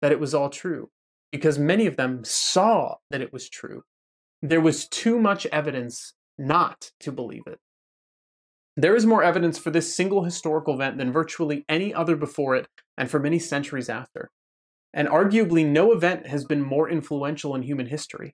that 0.01 0.12
it 0.12 0.20
was 0.20 0.34
all 0.34 0.50
true, 0.50 0.89
because 1.32 1.58
many 1.58 1.88
of 1.88 1.98
them 1.98 2.24
saw 2.24 2.96
that 3.10 3.22
it 3.22 3.34
was 3.34 3.50
true. 3.50 3.84
There 4.42 4.62
was 4.62 4.88
too 4.88 5.20
much 5.20 5.46
evidence 5.48 6.13
not 6.38 6.92
to 7.00 7.12
believe 7.12 7.48
it. 7.48 7.60
There 8.77 8.96
is 8.96 9.06
more 9.06 9.24
evidence 9.24 9.58
for 9.58 9.72
this 9.72 9.96
single 9.96 10.25
historical 10.25 10.74
event 10.74 10.98
than 10.98 11.12
virtually 11.12 11.63
any 11.70 11.94
other 11.94 12.15
before 12.18 12.56
it 12.56 12.68
and 12.98 13.10
for 13.10 13.20
many 13.20 13.39
centuries 13.39 13.89
after. 13.89 14.30
And 14.95 15.09
arguably, 15.09 15.65
no 15.65 15.91
event 15.91 16.25
has 16.27 16.45
been 16.45 16.63
more 16.63 16.89
influential 16.89 17.53
in 17.53 17.63
human 17.63 17.87
history. 17.87 18.33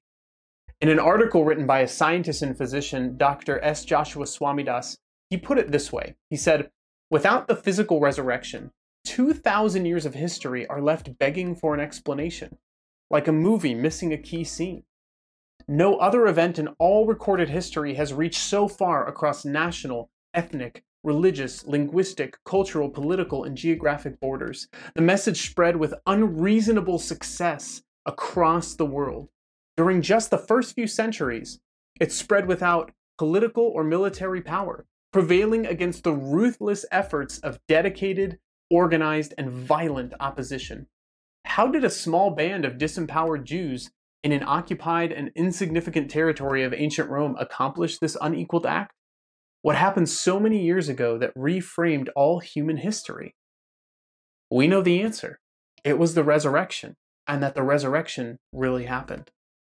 In 0.79 0.89
an 0.89 0.99
article 0.99 1.43
written 1.43 1.65
by 1.65 1.79
a 1.79 1.87
scientist 1.87 2.43
and 2.43 2.55
physician, 2.55 3.17
Dr. 3.17 3.59
S. 3.63 3.83
Joshua 3.83 4.25
Swamidass, 4.25 4.97
he 5.31 5.37
put 5.37 5.57
it 5.57 5.71
this 5.71 5.91
way 5.91 6.15
He 6.29 6.37
said, 6.37 6.69
Without 7.09 7.47
the 7.47 7.55
physical 7.55 7.99
resurrection, 7.99 8.71
2,000 9.05 9.85
years 9.85 10.05
of 10.05 10.13
history 10.13 10.67
are 10.67 10.81
left 10.81 11.17
begging 11.17 11.55
for 11.55 11.73
an 11.73 11.79
explanation, 11.79 12.57
like 13.09 13.27
a 13.27 13.33
movie 13.33 13.73
missing 13.73 14.13
a 14.13 14.17
key 14.17 14.43
scene. 14.43 14.83
No 15.67 15.97
other 15.97 16.27
event 16.27 16.59
in 16.59 16.69
all 16.79 17.07
recorded 17.07 17.49
history 17.49 17.95
has 17.95 18.13
reached 18.13 18.39
so 18.39 18.67
far 18.67 19.07
across 19.07 19.43
national, 19.43 20.11
ethnic, 20.33 20.83
religious, 21.03 21.65
linguistic, 21.65 22.37
cultural, 22.45 22.89
political, 22.89 23.43
and 23.43 23.57
geographic 23.57 24.19
borders. 24.19 24.67
The 24.95 25.01
message 25.01 25.49
spread 25.49 25.77
with 25.77 25.93
unreasonable 26.05 26.99
success 26.99 27.81
across 28.05 28.75
the 28.75 28.85
world. 28.85 29.29
During 29.77 30.01
just 30.01 30.29
the 30.29 30.37
first 30.37 30.75
few 30.75 30.87
centuries, 30.87 31.59
it 31.99 32.11
spread 32.11 32.47
without 32.47 32.91
political 33.17 33.63
or 33.63 33.83
military 33.83 34.41
power, 34.41 34.85
prevailing 35.13 35.65
against 35.65 36.03
the 36.03 36.13
ruthless 36.13 36.85
efforts 36.91 37.39
of 37.39 37.59
dedicated, 37.67 38.39
organized, 38.69 39.33
and 39.37 39.49
violent 39.49 40.13
opposition. 40.19 40.87
How 41.45 41.67
did 41.67 41.83
a 41.83 41.89
small 41.89 42.31
band 42.31 42.65
of 42.65 42.77
disempowered 42.77 43.43
Jews 43.43 43.91
in 44.23 44.31
an 44.31 44.43
occupied 44.45 45.11
and 45.11 45.31
insignificant 45.35 46.09
territory 46.09 46.63
of 46.63 46.73
ancient 46.73 47.09
Rome 47.09 47.35
accomplish 47.39 47.97
this 47.97 48.17
unequaled 48.21 48.65
act? 48.65 48.93
What 49.63 49.75
happened 49.75 50.09
so 50.09 50.39
many 50.39 50.63
years 50.63 50.89
ago 50.89 51.17
that 51.19 51.35
reframed 51.35 52.09
all 52.15 52.39
human 52.39 52.77
history? 52.77 53.35
We 54.49 54.67
know 54.67 54.81
the 54.81 55.01
answer. 55.01 55.39
It 55.83 55.99
was 55.99 56.15
the 56.15 56.23
resurrection, 56.23 56.95
and 57.27 57.43
that 57.43 57.53
the 57.53 57.63
resurrection 57.63 58.39
really 58.51 58.85
happened. 58.85 59.29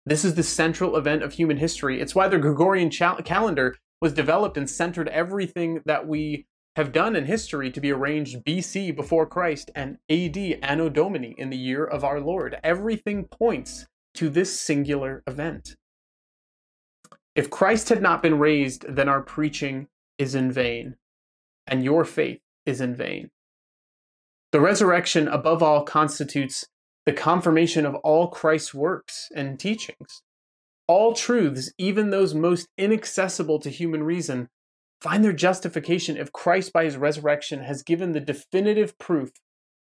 This 0.05 0.23
is 0.23 0.35
the 0.35 0.43
central 0.43 0.95
event 0.95 1.21
of 1.21 1.33
human 1.33 1.57
history. 1.57 1.99
It's 1.99 2.15
why 2.15 2.27
the 2.27 2.39
Gregorian 2.39 2.89
calendar 2.89 3.75
was 4.01 4.13
developed 4.13 4.57
and 4.57 4.69
centered 4.69 5.09
everything 5.09 5.81
that 5.85 6.07
we 6.07 6.45
have 6.75 6.91
done 6.91 7.15
in 7.15 7.25
history 7.25 7.69
to 7.71 7.79
be 7.79 7.91
arranged 7.91 8.43
BC 8.45 8.95
before 8.95 9.25
Christ 9.25 9.69
and 9.75 9.97
AD 10.09 10.37
Anno 10.61 10.89
Domini 10.89 11.35
in 11.37 11.49
the 11.49 11.57
year 11.57 11.85
of 11.85 12.03
our 12.03 12.19
Lord. 12.19 12.57
Everything 12.63 13.25
points 13.25 13.85
to 14.15 14.29
this 14.29 14.59
singular 14.59 15.23
event. 15.27 15.75
If 17.35 17.49
Christ 17.49 17.89
had 17.89 18.01
not 18.01 18.21
been 18.21 18.37
raised, 18.37 18.85
then 18.87 19.09
our 19.09 19.21
preaching 19.21 19.87
is 20.17 20.35
in 20.35 20.51
vain, 20.51 20.95
and 21.65 21.83
your 21.83 22.05
faith 22.05 22.41
is 22.65 22.79
in 22.79 22.95
vain. 22.95 23.31
The 24.51 24.61
resurrection, 24.61 25.27
above 25.27 25.63
all, 25.63 25.83
constitutes 25.83 26.65
the 27.05 27.13
confirmation 27.13 27.85
of 27.85 27.95
all 27.95 28.27
Christ's 28.27 28.73
works 28.73 29.29
and 29.35 29.59
teachings. 29.59 30.21
All 30.87 31.13
truths, 31.13 31.71
even 31.77 32.11
those 32.11 32.35
most 32.35 32.67
inaccessible 32.77 33.59
to 33.59 33.69
human 33.69 34.03
reason, 34.03 34.49
find 35.01 35.23
their 35.23 35.33
justification 35.33 36.17
if 36.17 36.31
Christ, 36.31 36.71
by 36.71 36.83
his 36.83 36.97
resurrection, 36.97 37.63
has 37.63 37.81
given 37.81 38.11
the 38.11 38.19
definitive 38.19 38.97
proof 38.99 39.31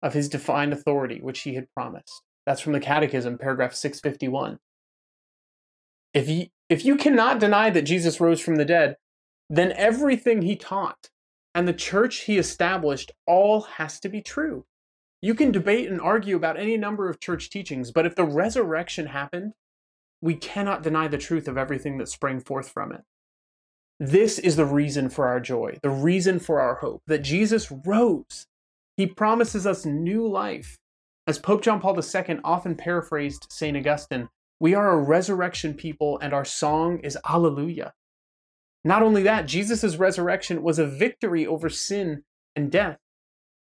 of 0.01 0.13
his 0.13 0.29
divine 0.29 0.71
authority, 0.71 1.19
which 1.21 1.41
he 1.41 1.55
had 1.55 1.67
promised. 1.75 2.21
That's 2.45 2.61
from 2.61 2.73
the 2.73 2.79
Catechism, 2.79 3.37
paragraph 3.37 3.73
651. 3.73 4.57
If 6.13 6.29
you, 6.29 6.47
if 6.69 6.85
you 6.85 6.95
cannot 6.95 7.39
deny 7.39 7.69
that 7.69 7.83
Jesus 7.83 8.19
rose 8.19 8.41
from 8.41 8.55
the 8.55 8.65
dead, 8.65 8.97
then 9.49 9.73
everything 9.73 10.41
he 10.41 10.55
taught 10.55 11.09
and 11.53 11.67
the 11.67 11.73
church 11.73 12.21
he 12.21 12.37
established 12.37 13.11
all 13.27 13.61
has 13.61 13.99
to 13.99 14.09
be 14.09 14.21
true. 14.21 14.65
You 15.21 15.35
can 15.35 15.51
debate 15.51 15.89
and 15.89 16.01
argue 16.01 16.35
about 16.35 16.59
any 16.59 16.77
number 16.77 17.09
of 17.09 17.19
church 17.19 17.49
teachings, 17.49 17.91
but 17.91 18.05
if 18.05 18.15
the 18.15 18.23
resurrection 18.23 19.07
happened, 19.07 19.53
we 20.21 20.35
cannot 20.35 20.83
deny 20.83 21.07
the 21.07 21.17
truth 21.17 21.47
of 21.47 21.57
everything 21.57 21.97
that 21.97 22.09
sprang 22.09 22.39
forth 22.39 22.69
from 22.69 22.91
it. 22.91 23.01
This 23.99 24.39
is 24.39 24.55
the 24.55 24.65
reason 24.65 25.09
for 25.09 25.27
our 25.27 25.39
joy, 25.39 25.77
the 25.83 25.89
reason 25.89 26.39
for 26.39 26.59
our 26.59 26.75
hope, 26.75 27.03
that 27.05 27.19
Jesus 27.19 27.71
rose. 27.85 28.47
He 28.97 29.05
promises 29.05 29.67
us 29.67 29.85
new 29.85 30.27
life. 30.27 30.77
As 31.27 31.37
Pope 31.37 31.61
John 31.61 31.79
Paul 31.79 31.99
II 31.99 32.39
often 32.43 32.75
paraphrased 32.75 33.47
St. 33.49 33.77
Augustine, 33.77 34.29
we 34.61 34.75
are 34.75 34.91
a 34.91 35.01
resurrection 35.01 35.73
people 35.73 36.19
and 36.19 36.33
our 36.33 36.45
song 36.45 36.99
is 36.99 37.17
Alleluia. 37.27 37.93
Not 38.83 39.01
only 39.01 39.23
that, 39.23 39.47
Jesus' 39.47 39.95
resurrection 39.95 40.61
was 40.61 40.77
a 40.77 40.85
victory 40.85 41.47
over 41.47 41.67
sin 41.67 42.21
and 42.55 42.71
death. 42.71 42.99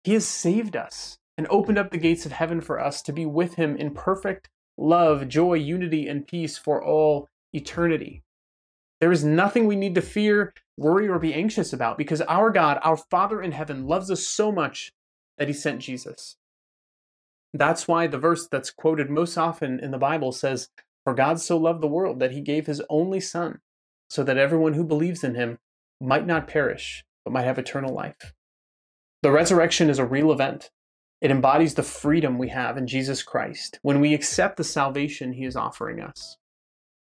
He 0.04 0.13
has 0.13 0.27
saved 0.27 0.75
us 0.75 1.18
and 1.39 1.48
opened 1.50 1.80
up 1.80 1.89
the 1.89 1.98
gates 1.98 2.27
of 2.27 2.34
heaven 2.34 2.62
for 2.62 2.80
us 2.80 3.01
to 3.01 3.12
be 3.12 3.25
with 3.25 3.56
him 3.56 3.75
in 3.75 3.96
perfect 3.96 4.48
love, 4.77 5.27
joy, 5.27 5.56
unity, 5.56 6.08
and 6.08 6.27
peace 6.27 6.56
for 6.56 6.84
all 6.84 7.30
eternity. 7.51 8.22
There 9.01 9.12
is 9.12 9.24
nothing 9.24 9.65
we 9.65 9.75
need 9.75 9.96
to 9.96 10.04
fear, 10.04 10.54
worry, 10.77 11.08
or 11.08 11.18
be 11.18 11.34
anxious 11.34 11.74
about 11.74 11.98
because 11.98 12.22
our 12.22 12.51
God, 12.51 12.77
our 12.84 12.98
Father 12.98 13.42
in 13.42 13.54
heaven, 13.54 13.88
loves 13.88 14.12
us 14.12 14.27
so 14.27 14.51
much 14.51 14.92
that 15.39 15.48
he 15.48 15.54
sent 15.56 15.82
Jesus. 15.82 16.36
That's 17.56 17.88
why 17.88 18.08
the 18.08 18.18
verse 18.18 18.48
that's 18.48 18.70
quoted 18.70 19.10
most 19.10 19.38
often 19.38 19.80
in 19.80 19.92
the 19.92 19.98
Bible 19.98 20.34
says, 20.34 20.68
For 21.06 21.14
God 21.14 21.40
so 21.40 21.56
loved 21.56 21.82
the 21.82 21.88
world 21.88 22.20
that 22.20 22.32
he 22.32 22.42
gave 22.42 22.66
his 22.66 22.82
only 22.90 23.22
Son, 23.22 23.60
so 24.10 24.26
that 24.26 24.38
everyone 24.38 24.74
who 24.74 24.84
believes 24.84 25.24
in 25.24 25.36
him 25.36 25.60
might 26.02 26.28
not 26.28 26.50
perish, 26.50 27.06
but 27.24 27.32
might 27.32 27.46
have 27.46 27.58
eternal 27.58 27.94
life. 27.94 28.34
The 29.24 29.32
resurrection 29.32 29.90
is 29.90 30.00
a 30.00 30.06
real 30.06 30.34
event. 30.34 30.70
It 31.22 31.32
embodies 31.32 31.76
the 31.76 31.84
freedom 31.84 32.38
we 32.38 32.50
have 32.50 32.76
in 32.76 32.88
Jesus 32.88 33.24
Christ 33.24 33.80
when 33.82 34.02
we 34.02 34.14
accept 34.14 34.58
the 34.58 34.66
salvation 34.66 35.32
he 35.32 35.46
is 35.46 35.56
offering 35.56 36.02
us. 36.02 36.36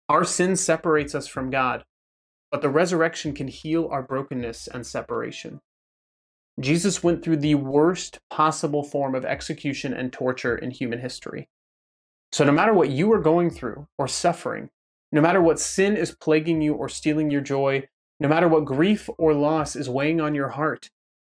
Our 0.09 0.25
sin 0.25 0.55
separates 0.55 1.13
us 1.13 1.27
from 1.27 1.51
God, 1.51 1.85
but 2.49 2.63
the 2.63 2.69
resurrection 2.69 3.35
can 3.35 3.47
heal 3.47 3.87
our 3.91 4.01
brokenness 4.01 4.67
and 4.67 4.87
separation. 4.87 5.61
Jesus 6.59 7.01
went 7.03 7.23
through 7.23 7.37
the 7.37 7.55
worst 7.55 8.19
possible 8.29 8.83
form 8.83 9.15
of 9.15 9.25
execution 9.25 9.93
and 9.93 10.11
torture 10.11 10.55
in 10.55 10.71
human 10.71 10.99
history. 10.99 11.49
So, 12.31 12.43
no 12.45 12.51
matter 12.51 12.73
what 12.73 12.89
you 12.89 13.11
are 13.13 13.19
going 13.19 13.49
through 13.49 13.87
or 13.97 14.07
suffering, 14.07 14.69
no 15.11 15.21
matter 15.21 15.41
what 15.41 15.59
sin 15.59 15.97
is 15.97 16.15
plaguing 16.15 16.61
you 16.61 16.73
or 16.73 16.87
stealing 16.87 17.29
your 17.29 17.41
joy, 17.41 17.87
no 18.19 18.27
matter 18.27 18.47
what 18.47 18.65
grief 18.65 19.09
or 19.17 19.33
loss 19.33 19.75
is 19.75 19.89
weighing 19.89 20.21
on 20.21 20.35
your 20.35 20.49
heart, 20.49 20.89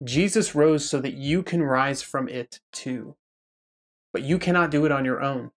Jesus 0.02 0.54
rose 0.54 0.88
so 0.88 1.00
that 1.00 1.14
you 1.14 1.42
can 1.42 1.62
rise 1.62 2.02
from 2.02 2.28
it 2.28 2.60
too. 2.72 3.16
But 4.12 4.22
you 4.22 4.38
cannot 4.38 4.70
do 4.70 4.84
it 4.84 4.92
on 4.92 5.04
your 5.04 5.22
own. 5.22 5.50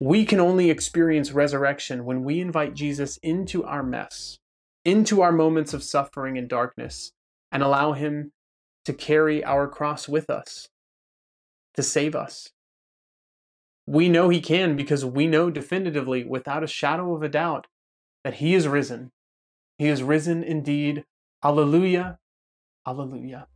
We 0.00 0.24
can 0.24 0.38
only 0.38 0.70
experience 0.70 1.32
resurrection 1.32 2.04
when 2.04 2.22
we 2.22 2.40
invite 2.40 2.74
Jesus 2.74 3.16
into 3.22 3.64
our 3.64 3.82
mess, 3.82 4.38
into 4.84 5.22
our 5.22 5.32
moments 5.32 5.74
of 5.74 5.82
suffering 5.82 6.38
and 6.38 6.48
darkness, 6.48 7.12
and 7.50 7.62
allow 7.62 7.94
Him 7.94 8.32
to 8.88 8.94
carry 8.94 9.44
our 9.44 9.68
cross 9.68 10.08
with 10.08 10.30
us, 10.30 10.70
to 11.74 11.82
save 11.82 12.16
us. 12.16 12.48
We 13.86 14.08
know 14.08 14.30
He 14.30 14.40
can 14.40 14.76
because 14.76 15.04
we 15.04 15.26
know 15.26 15.50
definitively, 15.50 16.24
without 16.24 16.64
a 16.64 16.66
shadow 16.66 17.14
of 17.14 17.22
a 17.22 17.28
doubt, 17.28 17.66
that 18.24 18.36
He 18.36 18.54
is 18.54 18.66
risen. 18.66 19.12
He 19.76 19.88
is 19.88 20.02
risen 20.02 20.42
indeed. 20.42 21.04
Alleluia. 21.44 22.18
Alleluia. 22.86 23.48